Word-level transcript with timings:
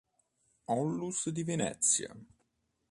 Onlus 0.73 1.29
di 1.29 1.43
Venezia. 1.43 2.11